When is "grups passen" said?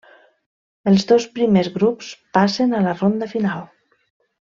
1.77-2.77